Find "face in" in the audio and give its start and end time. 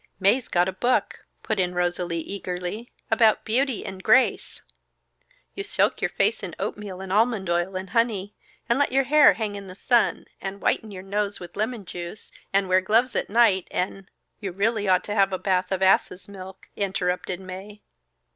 6.09-6.55